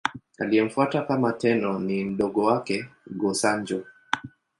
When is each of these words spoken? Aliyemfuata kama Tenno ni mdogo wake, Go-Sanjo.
Aliyemfuata 0.39 1.01
kama 1.01 1.33
Tenno 1.33 1.79
ni 1.79 2.05
mdogo 2.05 2.43
wake, 2.43 2.85
Go-Sanjo. 3.07 3.83